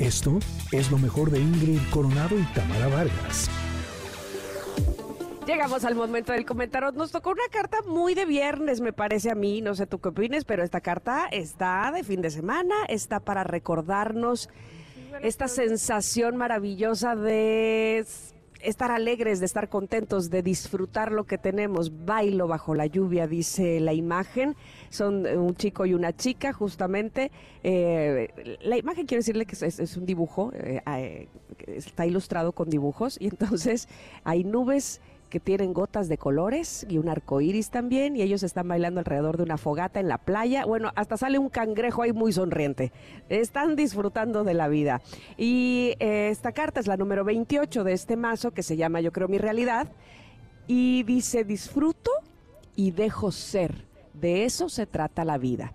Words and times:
Esto 0.00 0.38
es 0.72 0.90
lo 0.90 0.96
mejor 0.96 1.30
de 1.30 1.40
Ingrid 1.40 1.78
Coronado 1.90 2.34
y 2.38 2.42
Tamara 2.54 2.88
Vargas. 2.88 3.50
Llegamos 5.46 5.84
al 5.84 5.94
momento 5.94 6.32
del 6.32 6.46
comentario. 6.46 6.90
Nos 6.92 7.12
tocó 7.12 7.32
una 7.32 7.42
carta 7.50 7.82
muy 7.86 8.14
de 8.14 8.24
viernes, 8.24 8.80
me 8.80 8.94
parece 8.94 9.30
a 9.30 9.34
mí. 9.34 9.60
No 9.60 9.74
sé 9.74 9.86
tú 9.86 10.00
qué 10.00 10.08
opines, 10.08 10.46
pero 10.46 10.62
esta 10.62 10.80
carta 10.80 11.26
está 11.30 11.92
de 11.92 12.02
fin 12.02 12.22
de 12.22 12.30
semana, 12.30 12.74
está 12.88 13.20
para 13.20 13.44
recordarnos 13.44 14.48
esta 15.20 15.48
sensación 15.48 16.34
maravillosa 16.34 17.14
de 17.14 18.06
estar 18.62 18.90
alegres, 18.90 19.40
de 19.40 19.46
estar 19.46 19.68
contentos, 19.68 20.30
de 20.30 20.42
disfrutar 20.42 21.12
lo 21.12 21.24
que 21.24 21.38
tenemos. 21.38 22.04
Bailo 22.04 22.46
bajo 22.46 22.74
la 22.74 22.86
lluvia, 22.86 23.26
dice 23.26 23.80
la 23.80 23.92
imagen. 23.92 24.56
Son 24.88 25.26
un 25.26 25.54
chico 25.56 25.86
y 25.86 25.94
una 25.94 26.16
chica, 26.16 26.52
justamente. 26.52 27.30
Eh, 27.62 28.58
la 28.62 28.76
imagen 28.76 29.06
quiero 29.06 29.20
decirle 29.20 29.46
que 29.46 29.56
es, 29.64 29.96
un 29.96 30.06
dibujo, 30.06 30.52
eh, 30.54 30.80
eh, 30.86 31.28
está 31.66 32.06
ilustrado 32.06 32.52
con 32.52 32.70
dibujos, 32.70 33.16
y 33.20 33.28
entonces 33.28 33.88
hay 34.24 34.44
nubes 34.44 35.00
que 35.30 35.40
tienen 35.40 35.72
gotas 35.72 36.08
de 36.08 36.18
colores 36.18 36.84
y 36.88 36.98
un 36.98 37.08
arco 37.08 37.40
iris 37.40 37.70
también, 37.70 38.16
y 38.16 38.22
ellos 38.22 38.42
están 38.42 38.68
bailando 38.68 38.98
alrededor 38.98 39.36
de 39.36 39.44
una 39.44 39.56
fogata 39.56 40.00
en 40.00 40.08
la 40.08 40.18
playa. 40.18 40.66
Bueno, 40.66 40.90
hasta 40.96 41.16
sale 41.16 41.38
un 41.38 41.48
cangrejo 41.48 42.02
ahí 42.02 42.12
muy 42.12 42.32
sonriente. 42.32 42.92
Están 43.28 43.76
disfrutando 43.76 44.44
de 44.44 44.54
la 44.54 44.68
vida. 44.68 45.00
Y 45.38 45.94
eh, 46.00 46.28
esta 46.30 46.52
carta 46.52 46.80
es 46.80 46.88
la 46.88 46.96
número 46.96 47.24
28 47.24 47.84
de 47.84 47.92
este 47.92 48.16
mazo 48.16 48.50
que 48.50 48.62
se 48.62 48.76
llama 48.76 49.00
Yo 49.00 49.12
creo 49.12 49.28
mi 49.28 49.38
realidad. 49.38 49.88
Y 50.66 51.04
dice: 51.04 51.44
disfruto 51.44 52.10
y 52.74 52.90
dejo 52.90 53.32
ser. 53.32 53.86
De 54.12 54.44
eso 54.44 54.68
se 54.68 54.84
trata 54.84 55.24
la 55.24 55.38
vida. 55.38 55.72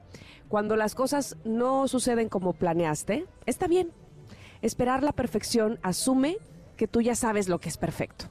Cuando 0.50 0.76
las 0.76 0.94
cosas 0.94 1.38
no 1.46 1.88
suceden 1.88 2.30
como 2.30 2.54
planeaste, 2.54 3.26
está 3.46 3.68
bien. 3.68 3.92
Esperar 4.62 5.02
la 5.02 5.14
perfección 5.14 5.80
asume 5.82 6.38
que 6.76 6.88
tú 6.88 7.02
ya 7.02 7.16
sabes 7.16 7.48
lo 7.48 7.60
que 7.60 7.70
es 7.70 7.78
perfecto 7.78 8.26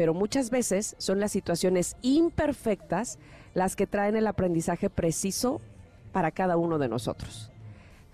pero 0.00 0.14
muchas 0.14 0.48
veces 0.48 0.96
son 0.96 1.20
las 1.20 1.30
situaciones 1.30 1.94
imperfectas 2.00 3.18
las 3.52 3.76
que 3.76 3.86
traen 3.86 4.16
el 4.16 4.26
aprendizaje 4.28 4.88
preciso 4.88 5.60
para 6.10 6.30
cada 6.30 6.56
uno 6.56 6.78
de 6.78 6.88
nosotros. 6.88 7.50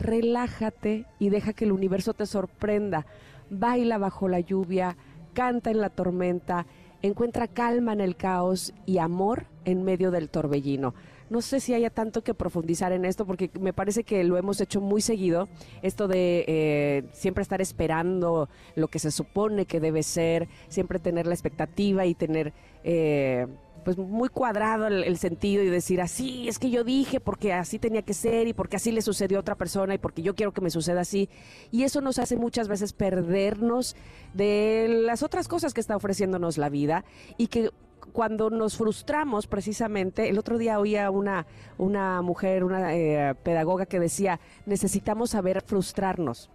Relájate 0.00 1.06
y 1.20 1.28
deja 1.28 1.52
que 1.52 1.64
el 1.64 1.70
universo 1.70 2.12
te 2.12 2.26
sorprenda. 2.26 3.06
Baila 3.50 3.98
bajo 3.98 4.26
la 4.26 4.40
lluvia, 4.40 4.96
canta 5.32 5.70
en 5.70 5.80
la 5.80 5.90
tormenta, 5.90 6.66
encuentra 7.02 7.46
calma 7.46 7.92
en 7.92 8.00
el 8.00 8.16
caos 8.16 8.74
y 8.84 8.98
amor 8.98 9.46
en 9.64 9.84
medio 9.84 10.10
del 10.10 10.28
torbellino 10.28 10.92
no 11.30 11.40
sé 11.40 11.60
si 11.60 11.74
haya 11.74 11.90
tanto 11.90 12.22
que 12.22 12.34
profundizar 12.34 12.92
en 12.92 13.04
esto 13.04 13.26
porque 13.26 13.50
me 13.60 13.72
parece 13.72 14.04
que 14.04 14.24
lo 14.24 14.36
hemos 14.36 14.60
hecho 14.60 14.80
muy 14.80 15.00
seguido, 15.00 15.48
esto 15.82 16.08
de 16.08 16.44
eh, 16.46 17.04
siempre 17.12 17.42
estar 17.42 17.60
esperando 17.60 18.48
lo 18.74 18.88
que 18.88 18.98
se 18.98 19.10
supone 19.10 19.66
que 19.66 19.80
debe 19.80 20.02
ser, 20.02 20.48
siempre 20.68 20.98
tener 20.98 21.26
la 21.26 21.34
expectativa 21.34 22.06
y 22.06 22.14
tener... 22.14 22.52
Eh, 22.84 23.46
pues 23.86 23.98
muy 23.98 24.28
cuadrado 24.28 24.88
el, 24.88 25.16
sentido 25.16 25.62
y 25.62 25.68
decir 25.68 26.00
así 26.00 26.48
es 26.48 26.58
que 26.58 26.70
yo 26.70 26.82
dije 26.82 27.20
porque 27.20 27.52
así 27.52 27.78
tenía 27.78 28.02
que 28.02 28.14
ser 28.14 28.48
y 28.48 28.52
porque 28.52 28.74
así 28.74 28.90
le 28.90 29.00
sucedió 29.00 29.38
a 29.38 29.42
otra 29.42 29.54
persona 29.54 29.94
y 29.94 29.98
porque 29.98 30.22
yo 30.22 30.34
quiero 30.34 30.52
que 30.52 30.60
me 30.60 30.70
suceda 30.70 31.02
así 31.02 31.28
y 31.70 31.84
eso 31.84 32.00
nos 32.00 32.18
hace 32.18 32.36
muchas 32.36 32.66
veces 32.66 32.92
perdernos 32.92 33.94
de 34.34 34.88
las 35.04 35.22
otras 35.22 35.46
cosas 35.46 35.72
que 35.72 35.80
está 35.80 35.94
ofreciéndonos 35.94 36.58
la 36.58 36.68
vida 36.68 37.04
y 37.38 37.46
que 37.46 37.70
cuando 38.16 38.48
nos 38.48 38.78
frustramos 38.78 39.46
precisamente, 39.46 40.30
el 40.30 40.38
otro 40.38 40.56
día 40.56 40.80
oía 40.80 41.10
una, 41.10 41.46
una 41.76 42.22
mujer, 42.22 42.64
una 42.64 42.96
eh, 42.96 43.34
pedagoga 43.34 43.84
que 43.84 44.00
decía, 44.00 44.40
necesitamos 44.64 45.28
saber 45.32 45.60
frustrarnos. 45.60 46.48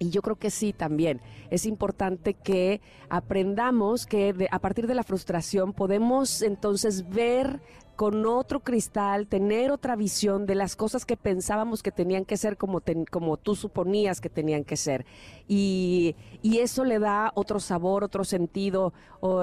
Y 0.00 0.10
yo 0.10 0.20
creo 0.20 0.34
que 0.34 0.50
sí 0.50 0.72
también. 0.72 1.20
Es 1.48 1.64
importante 1.64 2.34
que 2.34 2.80
aprendamos 3.08 4.04
que 4.04 4.48
a 4.50 4.58
partir 4.58 4.88
de 4.88 4.96
la 4.96 5.04
frustración 5.04 5.74
podemos 5.74 6.42
entonces 6.42 7.08
ver 7.08 7.60
con 8.00 8.24
otro 8.24 8.60
cristal, 8.60 9.26
tener 9.26 9.70
otra 9.70 9.94
visión 9.94 10.46
de 10.46 10.54
las 10.54 10.74
cosas 10.74 11.04
que 11.04 11.18
pensábamos 11.18 11.82
que 11.82 11.92
tenían 11.92 12.24
que 12.24 12.38
ser 12.38 12.56
como, 12.56 12.80
como 13.10 13.36
tú 13.36 13.54
suponías 13.54 14.22
que 14.22 14.30
tenían 14.30 14.64
que 14.64 14.78
ser. 14.78 15.04
Y, 15.46 16.16
eso 16.42 16.84
le 16.84 16.98
da 16.98 17.30
otro 17.34 17.60
sabor, 17.60 18.02
otro 18.02 18.24
sentido. 18.24 18.94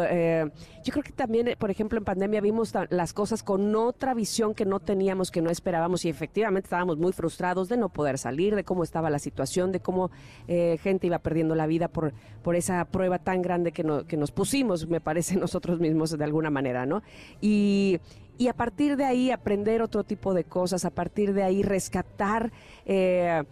Eh, 0.09 0.49
yo 0.83 0.91
creo 0.91 1.03
que 1.03 1.11
también, 1.11 1.55
por 1.59 1.69
ejemplo, 1.69 1.99
en 1.99 2.05
pandemia 2.05 2.41
vimos 2.41 2.73
las 2.89 3.13
cosas 3.13 3.43
con 3.43 3.75
otra 3.75 4.15
visión 4.15 4.55
que 4.55 4.65
no 4.65 4.79
teníamos, 4.79 5.29
que 5.29 5.41
no 5.41 5.51
esperábamos 5.51 6.05
y 6.05 6.09
efectivamente 6.09 6.65
estábamos 6.65 6.97
muy 6.97 7.13
frustrados 7.13 7.69
de 7.69 7.77
no 7.77 7.89
poder 7.89 8.17
salir, 8.17 8.55
de 8.55 8.63
cómo 8.63 8.83
estaba 8.83 9.11
la 9.11 9.19
situación, 9.19 9.71
de 9.71 9.81
cómo 9.81 10.09
eh, 10.47 10.79
gente 10.81 11.05
iba 11.05 11.19
perdiendo 11.19 11.53
la 11.53 11.67
vida 11.67 11.89
por, 11.89 12.13
por 12.41 12.55
esa 12.55 12.85
prueba 12.85 13.19
tan 13.19 13.43
grande 13.43 13.71
que, 13.71 13.83
que 14.07 14.17
nos 14.17 14.31
pusimos, 14.31 14.87
me 14.87 15.01
parece, 15.01 15.35
nosotros 15.37 15.79
mismos 15.79 16.17
de 16.17 16.23
alguna 16.23 16.49
manera, 16.49 16.87
¿no? 16.87 17.03
Y 17.39 17.99
y 18.37 18.47
a 18.47 18.53
partir 18.53 18.97
de 18.97 19.05
ahí 19.05 19.31
aprender 19.31 19.81
otro 19.81 20.03
tipo 20.03 20.33
de 20.33 20.43
cosas, 20.43 20.85
a 20.85 20.89
partir 20.89 21.33
de 21.33 21.43
ahí 21.43 21.63
rescatar 21.63 22.51
eh, 22.85 23.43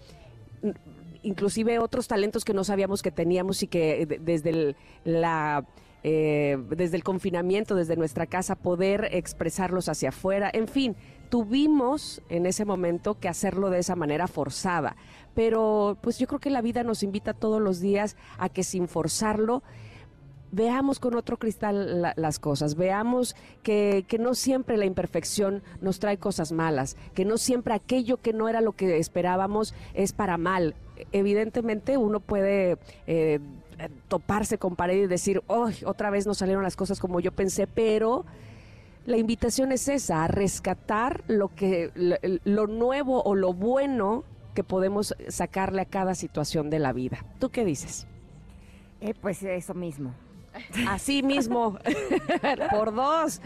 inclusive 1.23 1.79
otros 1.79 2.07
talentos 2.07 2.45
que 2.45 2.53
no 2.53 2.63
sabíamos 2.63 3.01
que 3.01 3.11
teníamos 3.11 3.63
y 3.63 3.67
que 3.67 4.19
desde 4.21 4.49
el, 4.49 4.75
la... 5.03 5.65
Eh, 6.07 6.59
desde 6.69 6.97
el 6.97 7.03
confinamiento, 7.03 7.73
desde 7.73 7.95
nuestra 7.95 8.27
casa, 8.27 8.53
poder 8.53 9.09
expresarlos 9.11 9.89
hacia 9.89 10.09
afuera. 10.09 10.51
En 10.53 10.67
fin, 10.67 10.95
tuvimos 11.31 12.21
en 12.29 12.45
ese 12.45 12.63
momento 12.63 13.19
que 13.19 13.27
hacerlo 13.27 13.71
de 13.71 13.79
esa 13.79 13.95
manera 13.95 14.27
forzada. 14.27 14.97
Pero 15.33 15.97
pues 16.01 16.19
yo 16.19 16.27
creo 16.27 16.39
que 16.39 16.51
la 16.51 16.61
vida 16.61 16.83
nos 16.83 17.01
invita 17.01 17.33
todos 17.33 17.59
los 17.59 17.79
días 17.79 18.17
a 18.37 18.49
que 18.49 18.61
sin 18.61 18.87
forzarlo 18.87 19.63
veamos 20.51 20.99
con 20.99 21.15
otro 21.15 21.37
cristal 21.37 22.13
las 22.15 22.39
cosas, 22.39 22.75
veamos 22.75 23.35
que, 23.63 24.05
que, 24.07 24.17
no 24.17 24.35
siempre 24.35 24.77
la 24.77 24.85
imperfección 24.85 25.63
nos 25.81 25.99
trae 25.99 26.17
cosas 26.17 26.51
malas, 26.51 26.97
que 27.13 27.25
no 27.25 27.37
siempre 27.37 27.73
aquello 27.73 28.17
que 28.17 28.33
no 28.33 28.47
era 28.47 28.61
lo 28.61 28.71
que 28.73 28.97
esperábamos 28.97 29.73
es 29.93 30.13
para 30.13 30.37
mal. 30.37 30.75
Evidentemente 31.11 31.97
uno 31.97 32.19
puede... 32.19 32.77
Eh, 33.07 33.39
toparse 34.07 34.57
con 34.57 34.77
pared 34.77 35.03
y 35.03 35.07
decir, 35.07 35.43
oh, 35.47 35.69
otra 35.85 36.09
vez 36.09 36.25
no 36.25 36.33
salieron 36.33 36.63
las 36.63 36.77
cosas 36.77 36.99
como 36.99 37.19
yo 37.19 37.33
pensé, 37.33 37.67
pero 37.67 38.25
la 39.05 39.17
invitación 39.17 39.71
es 39.71 39.87
esa, 39.87 40.23
a 40.23 40.27
rescatar 40.27 41.23
lo 41.27 41.49
que 41.49 41.91
lo 42.43 42.67
nuevo 42.67 43.21
o 43.21 43.35
lo 43.35 43.53
bueno 43.53 44.23
que 44.53 44.63
podemos 44.63 45.13
sacarle 45.27 45.81
a 45.81 45.85
cada 45.85 46.15
situación 46.15 46.69
de 46.69 46.79
la 46.79 46.93
vida. 46.93 47.25
¿Tú 47.39 47.49
qué 47.49 47.65
dices? 47.65 48.07
Eh, 49.01 49.13
pues 49.19 49.43
eso 49.43 49.73
mismo. 49.73 50.13
Así 50.87 51.23
mismo, 51.23 51.77
por 52.71 52.93
dos. 52.93 53.41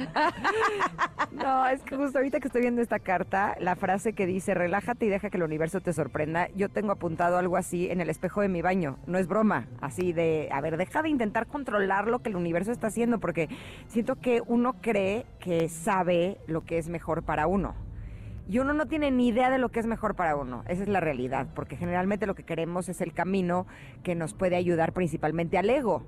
No, 1.31 1.67
es 1.67 1.81
que 1.83 1.95
justo 1.95 2.17
ahorita 2.17 2.39
que 2.39 2.47
estoy 2.47 2.61
viendo 2.61 2.81
esta 2.81 2.99
carta, 2.99 3.55
la 3.59 3.75
frase 3.75 4.13
que 4.13 4.25
dice, 4.25 4.53
relájate 4.53 5.05
y 5.05 5.09
deja 5.09 5.29
que 5.29 5.37
el 5.37 5.43
universo 5.43 5.81
te 5.81 5.93
sorprenda, 5.93 6.49
yo 6.55 6.69
tengo 6.69 6.91
apuntado 6.91 7.37
algo 7.37 7.57
así 7.57 7.89
en 7.89 8.01
el 8.01 8.09
espejo 8.09 8.41
de 8.41 8.49
mi 8.49 8.61
baño. 8.61 8.97
No 9.07 9.17
es 9.17 9.27
broma, 9.27 9.67
así 9.81 10.13
de, 10.13 10.49
a 10.51 10.61
ver, 10.61 10.77
deja 10.77 11.01
de 11.01 11.09
intentar 11.09 11.47
controlar 11.47 12.07
lo 12.07 12.19
que 12.19 12.29
el 12.29 12.35
universo 12.35 12.71
está 12.71 12.87
haciendo, 12.87 13.19
porque 13.19 13.49
siento 13.87 14.15
que 14.15 14.41
uno 14.45 14.73
cree 14.81 15.25
que 15.39 15.69
sabe 15.69 16.37
lo 16.47 16.65
que 16.65 16.77
es 16.77 16.89
mejor 16.89 17.23
para 17.23 17.47
uno. 17.47 17.75
Y 18.49 18.57
uno 18.57 18.73
no 18.73 18.87
tiene 18.87 19.11
ni 19.11 19.27
idea 19.27 19.51
de 19.51 19.59
lo 19.59 19.69
que 19.69 19.79
es 19.79 19.85
mejor 19.85 20.15
para 20.15 20.35
uno. 20.35 20.63
Esa 20.67 20.81
es 20.81 20.89
la 20.89 20.99
realidad, 20.99 21.47
porque 21.53 21.75
generalmente 21.77 22.25
lo 22.25 22.33
que 22.33 22.41
queremos 22.41 22.89
es 22.89 22.99
el 22.99 23.13
camino 23.13 23.67
que 24.01 24.15
nos 24.15 24.33
puede 24.33 24.55
ayudar 24.55 24.91
principalmente 24.91 25.59
al 25.59 25.69
ego 25.69 26.03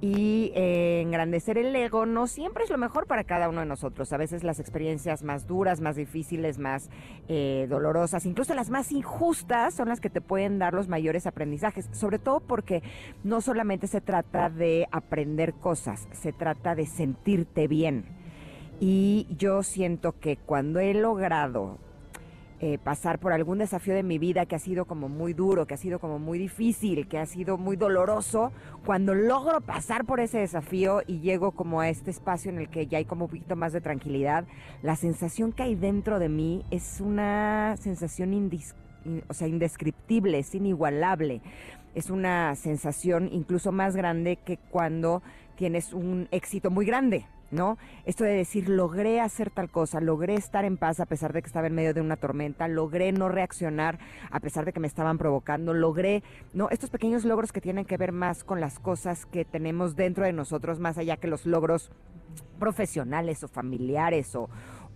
y 0.00 0.50
eh, 0.54 1.02
engrandecer 1.02 1.58
el 1.58 1.76
ego 1.76 2.06
no 2.06 2.26
siempre 2.26 2.64
es 2.64 2.70
lo 2.70 2.78
mejor 2.78 3.06
para 3.06 3.24
cada 3.24 3.48
uno 3.48 3.60
de 3.60 3.66
nosotros. 3.66 4.12
A 4.12 4.16
veces 4.16 4.42
las 4.42 4.58
experiencias 4.58 5.22
más 5.22 5.46
duras, 5.46 5.80
más 5.80 5.96
difíciles, 5.96 6.58
más 6.58 6.88
eh, 7.28 7.66
dolorosas, 7.68 8.24
incluso 8.24 8.54
las 8.54 8.70
más 8.70 8.92
injustas, 8.92 9.74
son 9.74 9.88
las 9.88 10.00
que 10.00 10.08
te 10.08 10.22
pueden 10.22 10.58
dar 10.58 10.72
los 10.72 10.88
mayores 10.88 11.26
aprendizajes. 11.26 11.88
Sobre 11.92 12.18
todo 12.18 12.40
porque 12.40 12.82
no 13.24 13.42
solamente 13.42 13.86
se 13.88 14.00
trata 14.00 14.48
de 14.48 14.86
aprender 14.90 15.52
cosas, 15.54 16.08
se 16.12 16.32
trata 16.32 16.74
de 16.74 16.86
sentirte 16.86 17.68
bien. 17.68 18.06
Y 18.80 19.26
yo 19.36 19.62
siento 19.62 20.18
que 20.18 20.38
cuando 20.38 20.80
he 20.80 20.94
logrado 20.94 21.76
eh, 22.62 22.76
pasar 22.76 23.18
por 23.18 23.32
algún 23.32 23.56
desafío 23.56 23.94
de 23.94 24.02
mi 24.02 24.18
vida 24.18 24.44
que 24.44 24.54
ha 24.54 24.58
sido 24.58 24.84
como 24.84 25.08
muy 25.08 25.32
duro, 25.32 25.66
que 25.66 25.72
ha 25.72 25.78
sido 25.78 25.98
como 25.98 26.18
muy 26.18 26.38
difícil, 26.38 27.08
que 27.08 27.16
ha 27.16 27.24
sido 27.24 27.56
muy 27.56 27.76
doloroso, 27.76 28.52
cuando 28.84 29.14
logro 29.14 29.62
pasar 29.62 30.04
por 30.04 30.20
ese 30.20 30.40
desafío 30.40 31.00
y 31.06 31.20
llego 31.20 31.52
como 31.52 31.80
a 31.80 31.88
este 31.88 32.10
espacio 32.10 32.50
en 32.50 32.58
el 32.58 32.68
que 32.68 32.86
ya 32.86 32.98
hay 32.98 33.06
como 33.06 33.24
un 33.24 33.30
poquito 33.30 33.56
más 33.56 33.72
de 33.72 33.80
tranquilidad, 33.80 34.44
la 34.82 34.94
sensación 34.94 35.52
que 35.52 35.62
hay 35.62 35.74
dentro 35.74 36.18
de 36.18 36.28
mí 36.28 36.66
es 36.70 37.00
una 37.00 37.78
sensación 37.78 38.34
indescriptible, 38.34 40.38
es 40.38 40.54
inigualable. 40.54 41.40
Es 41.94 42.10
una 42.10 42.54
sensación 42.56 43.30
incluso 43.32 43.72
más 43.72 43.96
grande 43.96 44.36
que 44.36 44.58
cuando 44.58 45.22
tienes 45.56 45.94
un 45.94 46.28
éxito 46.30 46.70
muy 46.70 46.84
grande 46.84 47.24
¿no? 47.50 47.78
Esto 48.04 48.24
de 48.24 48.34
decir, 48.34 48.68
logré 48.68 49.20
hacer 49.20 49.50
tal 49.50 49.70
cosa, 49.70 50.00
logré 50.00 50.34
estar 50.34 50.64
en 50.64 50.76
paz 50.76 51.00
a 51.00 51.06
pesar 51.06 51.32
de 51.32 51.42
que 51.42 51.46
estaba 51.46 51.66
en 51.66 51.74
medio 51.74 51.94
de 51.94 52.00
una 52.00 52.16
tormenta, 52.16 52.68
logré 52.68 53.12
no 53.12 53.28
reaccionar 53.28 53.98
a 54.30 54.40
pesar 54.40 54.64
de 54.64 54.72
que 54.72 54.80
me 54.80 54.86
estaban 54.86 55.18
provocando, 55.18 55.74
logré, 55.74 56.22
¿no? 56.52 56.68
Estos 56.70 56.90
pequeños 56.90 57.24
logros 57.24 57.52
que 57.52 57.60
tienen 57.60 57.84
que 57.84 57.96
ver 57.96 58.12
más 58.12 58.44
con 58.44 58.60
las 58.60 58.78
cosas 58.78 59.26
que 59.26 59.44
tenemos 59.44 59.96
dentro 59.96 60.24
de 60.24 60.32
nosotros, 60.32 60.78
más 60.78 60.98
allá 60.98 61.16
que 61.16 61.26
los 61.26 61.46
logros 61.46 61.90
profesionales 62.58 63.42
o 63.42 63.48
familiares 63.48 64.34
o, 64.36 64.48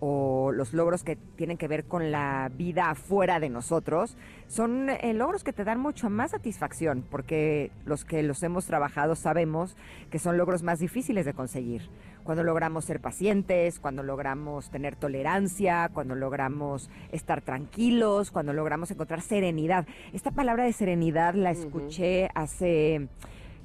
o 0.06 0.52
los 0.52 0.74
logros 0.74 1.02
que 1.02 1.16
tienen 1.16 1.56
que 1.56 1.66
ver 1.66 1.84
con 1.84 2.12
la 2.12 2.50
vida 2.54 2.90
afuera 2.90 3.40
de 3.40 3.48
nosotros, 3.48 4.18
son 4.48 4.90
eh, 4.90 5.14
logros 5.14 5.44
que 5.44 5.54
te 5.54 5.64
dan 5.64 5.80
mucho 5.80 6.10
más 6.10 6.32
satisfacción, 6.32 7.02
porque 7.10 7.70
los 7.86 8.04
que 8.04 8.22
los 8.22 8.42
hemos 8.42 8.66
trabajado 8.66 9.14
sabemos 9.14 9.78
que 10.10 10.18
son 10.18 10.36
logros 10.36 10.62
más 10.62 10.78
difíciles 10.78 11.24
de 11.24 11.32
conseguir. 11.32 11.88
Cuando 12.22 12.44
logramos 12.44 12.84
ser 12.84 13.00
pacientes, 13.00 13.80
cuando 13.80 14.02
logramos 14.02 14.68
tener 14.70 14.94
tolerancia, 14.94 15.88
cuando 15.94 16.14
logramos 16.14 16.90
estar 17.10 17.40
tranquilos, 17.40 18.30
cuando 18.30 18.52
logramos 18.52 18.90
encontrar 18.90 19.22
serenidad. 19.22 19.86
Esta 20.12 20.32
palabra 20.32 20.64
de 20.64 20.74
serenidad 20.74 21.34
la 21.34 21.50
escuché 21.50 22.28
hace... 22.34 23.08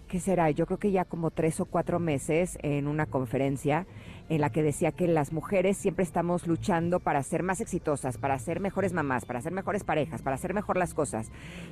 ¿Qué 0.08 0.20
será? 0.20 0.50
Yo 0.50 0.66
creo 0.66 0.80
que 0.80 0.90
ya 0.90 1.06
como 1.06 1.30
tres 1.30 1.60
o 1.60 1.66
cuatro 1.66 2.00
meses 2.00 2.58
en 2.64 2.88
una 2.88 3.06
conferencia 3.06 3.86
en 4.30 4.42
la 4.42 4.52
que 4.52 4.64
decía 4.64 4.92
que 4.92 5.08
las 5.08 5.34
mujeres 5.34 5.78
siempre 5.78 6.04
estamos 6.04 6.48
luchando 6.48 7.00
para 7.00 7.22
ser 7.24 7.44
más 7.44 7.62
exitosas, 7.62 8.18
para 8.18 8.38
ser 8.38 8.60
mejores 8.60 8.94
mamás, 8.94 9.26
para 9.26 9.42
ser 9.42 9.52
mejores 9.52 9.84
parejas, 9.84 10.22
para 10.22 10.36
hacer 10.36 10.54
mejor 10.54 10.78
las 10.78 10.94
cosas. 10.94 11.32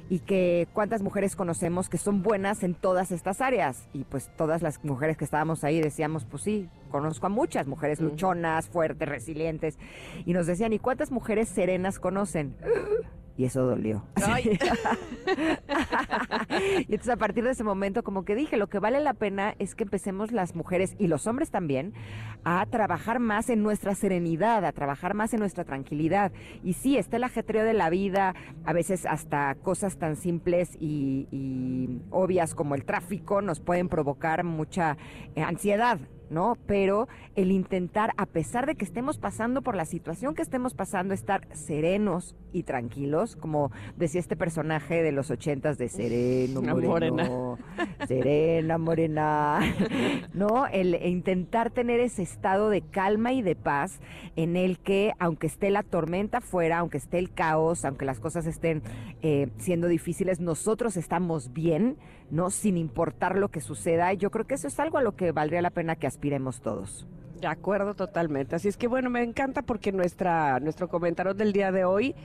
Y 0.09 0.19
que 0.19 0.68
cuántas 0.74 1.04
mujeres 1.04 1.36
conocemos 1.36 1.88
que 1.88 1.98
son 1.98 2.24
buenas 2.24 2.63
en 2.63 2.74
todas 2.74 3.12
estas 3.12 3.42
áreas. 3.42 3.88
Y 3.94 4.04
pues 4.04 4.30
todas 4.36 4.62
las 4.62 4.83
mujeres 4.83 5.18
que 5.18 5.25
estábamos 5.25 5.63
ahí 5.63 5.80
decíamos, 5.81 6.25
pues 6.25 6.44
sí, 6.44 6.68
conozco 6.89 7.27
a 7.27 7.30
muchas 7.30 7.68
mujeres 7.68 8.01
luchonas, 8.01 8.68
fuertes, 8.68 9.07
resilientes. 9.07 9.77
Y 10.25 10.33
nos 10.33 10.48
decían, 10.48 10.74
¿y 10.74 10.80
cuántas 10.80 11.12
mujeres 11.12 11.50
serenas 11.50 12.00
conocen? 12.00 12.56
Y 13.38 13.45
eso 13.45 13.63
dolió. 13.63 14.04
y 16.88 16.94
entonces 16.94 17.10
a 17.10 17.18
partir 17.18 17.44
de 17.44 17.51
ese 17.51 17.63
momento 17.63 18.04
como 18.04 18.25
que 18.25 18.36
dije, 18.36 18.57
lo 18.57 18.68
que 18.68 18.80
vale 18.80 19.00
la 19.00 19.13
pena 19.13 19.56
es 19.60 19.75
que 19.75 19.84
empecemos 19.84 20.31
las 20.31 20.56
mujeres 20.56 20.95
y 20.98 21.07
los 21.07 21.28
hombres 21.28 21.51
también 21.51 21.94
a 22.44 22.66
trabajar 22.66 23.19
más 23.19 23.50
en 23.50 23.62
nuestra 23.62 23.95
serenidad, 23.95 24.66
a 24.66 24.72
trabajar 24.72 25.13
más 25.13 25.34
en 25.34 25.39
nuestra 25.39 25.63
tranquilidad. 25.63 26.31
Y 26.63 26.74
sí, 26.74 26.98
está 26.98 27.18
el 27.18 27.24
ajetreo 27.24 27.63
de 27.63 27.74
la 27.74 27.89
vida, 27.89 28.36
a 28.66 28.74
veces 28.74 29.06
hasta 29.06 29.56
cosas 29.56 29.98
tan 29.98 30.16
simples 30.16 30.75
y, 30.80 31.28
y 31.31 32.01
obvias 32.10 32.56
como 32.56 32.75
el 32.75 32.86
tráfico 32.86 33.42
nos 33.42 33.60
pueden 33.60 33.90
provocar 33.90 34.44
mucha 34.44 34.98
eh, 35.36 35.44
ansiedad. 35.44 36.00
¿No? 36.29 36.57
Pero 36.65 37.07
el 37.35 37.51
intentar, 37.51 38.13
a 38.18 38.25
pesar 38.25 38.65
de 38.65 38.75
que 38.75 38.85
estemos 38.85 39.18
pasando 39.18 39.62
por 39.62 39.75
la 39.75 39.85
situación 39.85 40.35
que 40.35 40.41
estemos 40.41 40.74
pasando, 40.74 41.13
estar 41.13 41.47
serenos 41.53 42.35
y 42.53 42.63
tranquilos, 42.63 43.35
como 43.35 43.71
decía 43.95 44.19
este 44.19 44.35
personaje 44.35 45.03
de 45.03 45.12
los 45.12 45.31
ochentas 45.31 45.77
de 45.77 45.89
Sereno, 45.89 46.62
Moreno, 46.62 47.57
Serena, 48.07 48.77
Morena, 48.77 49.59
¿no? 50.33 50.68
El 50.68 50.95
intentar 51.06 51.71
tener 51.71 52.00
ese 52.00 52.24
estado 52.24 52.69
de 52.69 52.81
calma 52.81 53.33
y 53.33 53.41
de 53.41 53.56
paz 53.56 54.00
en 54.35 54.56
el 54.56 54.80
que, 54.80 55.13
aunque 55.19 55.47
esté 55.47 55.69
la 55.69 55.83
tormenta 55.83 56.41
fuera, 56.41 56.80
aunque 56.80 56.97
esté 56.97 57.19
el 57.19 57.33
caos, 57.33 57.85
aunque 57.85 58.06
las 58.06 58.19
cosas 58.19 58.45
estén 58.45 58.81
eh, 59.22 59.50
siendo 59.58 59.88
difíciles, 59.88 60.40
nosotros 60.40 60.98
estamos 60.98 61.54
bien, 61.54 61.98
¿no? 62.30 62.50
Sin 62.50 62.78
importar 62.78 63.38
lo 63.38 63.50
que 63.50 63.62
suceda. 63.62 64.14
Yo 64.14 64.30
creo 64.30 64.46
que 64.46 64.56
eso 64.56 64.68
es 64.68 64.80
algo 64.80 64.98
a 64.98 65.02
lo 65.02 65.16
que 65.16 65.31
valdría 65.31 65.62
la 65.62 65.72
pena 65.72 65.96
que 65.96 66.08
aspiremos 66.08 66.62
todos. 66.62 67.08
De 67.42 67.48
acuerdo 67.48 67.94
totalmente. 67.94 68.56
Así 68.56 68.68
es 68.68 68.78
que 68.78 68.88
bueno, 68.88 69.10
me 69.10 69.24
encanta 69.24 69.62
porque 69.62 69.92
nuestra, 69.92 70.60
nuestro 70.60 70.88
comentario 70.88 71.34
del 71.34 71.54
día 71.54 71.72
de 71.72 71.86
hoy 71.86 72.16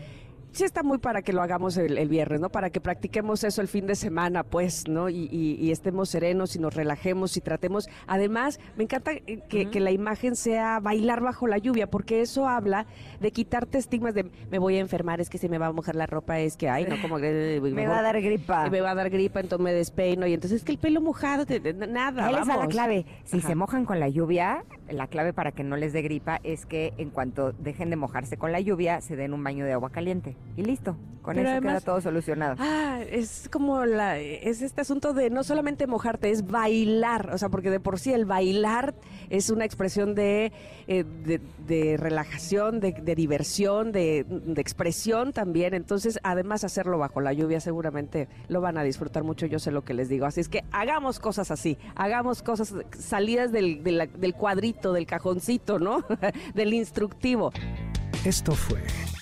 sí 0.52 0.64
está 0.64 0.82
muy 0.82 0.98
para 0.98 1.22
que 1.22 1.32
lo 1.32 1.42
hagamos 1.42 1.76
el, 1.76 2.08
viernes, 2.08 2.40
¿no? 2.40 2.50
Para 2.50 2.70
que 2.70 2.80
practiquemos 2.80 3.42
eso 3.44 3.60
el 3.60 3.68
fin 3.68 3.86
de 3.86 3.94
semana, 3.94 4.44
pues, 4.44 4.88
¿no? 4.88 5.08
Y, 5.08 5.70
estemos 5.72 6.10
serenos 6.10 6.54
y 6.54 6.58
nos 6.58 6.74
relajemos 6.74 7.36
y 7.36 7.40
tratemos. 7.40 7.88
Además, 8.06 8.60
me 8.76 8.84
encanta 8.84 9.12
que, 9.16 9.80
la 9.80 9.90
imagen 9.90 10.36
sea 10.36 10.78
bailar 10.78 11.20
bajo 11.20 11.46
la 11.46 11.58
lluvia, 11.58 11.90
porque 11.90 12.20
eso 12.20 12.46
habla 12.46 12.86
de 13.20 13.32
quitarte 13.32 13.78
estigmas 13.78 14.14
de 14.14 14.30
me 14.50 14.58
voy 14.58 14.76
a 14.76 14.80
enfermar, 14.80 15.20
es 15.20 15.28
que 15.28 15.38
se 15.38 15.48
me 15.48 15.58
va 15.58 15.66
a 15.66 15.72
mojar 15.72 15.96
la 15.96 16.06
ropa, 16.06 16.38
es 16.38 16.56
que, 16.56 16.68
ay, 16.68 16.86
no, 16.88 17.00
como 17.00 17.18
que... 17.18 17.60
me 17.74 17.86
va 17.86 17.98
a 17.98 18.02
dar 18.02 18.20
gripa. 18.20 18.68
Me 18.68 18.80
va 18.80 18.90
a 18.90 18.94
dar 18.94 19.10
gripa, 19.10 19.40
entonces 19.40 19.64
me 19.64 19.72
despeino 19.72 20.26
y 20.26 20.34
entonces 20.34 20.60
es 20.60 20.64
que 20.64 20.72
el 20.72 20.78
pelo 20.78 21.00
mojado, 21.00 21.44
nada, 21.88 22.26
Ahí 22.26 22.34
la 22.46 22.66
clave. 22.68 23.06
Si 23.24 23.40
se 23.40 23.54
mojan 23.54 23.84
con 23.84 23.98
la 23.98 24.08
lluvia, 24.08 24.64
la 24.90 25.06
clave 25.06 25.32
para 25.32 25.52
que 25.52 25.64
no 25.64 25.76
les 25.76 25.92
dé 25.92 26.02
gripa 26.02 26.40
es 26.44 26.66
que 26.66 26.92
en 26.98 27.10
cuanto 27.10 27.52
dejen 27.52 27.90
de 27.90 27.96
mojarse 27.96 28.36
con 28.36 28.52
la 28.52 28.60
lluvia, 28.60 29.00
se 29.00 29.16
den 29.16 29.32
un 29.32 29.42
baño 29.42 29.64
de 29.64 29.72
agua 29.72 29.90
caliente 29.90 30.36
y 30.56 30.62
listo. 30.62 30.96
Con 31.22 31.38
eso 31.38 31.60
queda 31.60 31.80
todo 31.80 32.00
solucionado. 32.00 32.56
Ah, 32.58 33.00
es 33.08 33.48
como 33.50 33.84
la, 33.84 34.18
es 34.18 34.60
este 34.60 34.80
asunto 34.80 35.12
de 35.14 35.30
no 35.30 35.44
solamente 35.44 35.86
mojarte, 35.86 36.30
es 36.30 36.48
bailar, 36.48 37.30
o 37.32 37.38
sea, 37.38 37.48
porque 37.48 37.70
de 37.70 37.78
por 37.78 38.00
sí 38.00 38.12
el 38.12 38.24
bailar 38.24 38.94
es 39.30 39.48
una 39.48 39.64
expresión 39.64 40.16
de, 40.16 40.52
eh, 40.88 41.04
de, 41.64 41.96
relajación, 41.96 42.80
de, 42.80 42.92
diversión, 43.14 43.92
de, 43.92 44.26
expresión 44.56 45.32
también. 45.32 45.74
Entonces, 45.74 46.18
además 46.24 46.64
hacerlo 46.64 46.98
bajo 46.98 47.20
la 47.20 47.32
lluvia 47.32 47.60
seguramente 47.60 48.28
lo 48.48 48.60
van 48.60 48.76
a 48.76 48.82
disfrutar 48.82 49.22
mucho, 49.22 49.46
yo 49.46 49.60
sé 49.60 49.70
lo 49.70 49.84
que 49.84 49.94
les 49.94 50.08
digo. 50.08 50.26
Así 50.26 50.40
es 50.40 50.48
que 50.48 50.64
hagamos 50.72 51.20
cosas 51.20 51.52
así, 51.52 51.78
hagamos 51.94 52.42
cosas 52.42 52.74
salidas 52.98 53.52
del, 53.52 53.84
del 53.84 54.34
cuadrito, 54.34 54.92
del 54.92 55.06
cajoncito, 55.06 55.78
¿no? 55.78 56.04
del 56.54 56.74
instructivo. 56.74 57.52
Esto 58.24 58.52
fue 58.52 58.80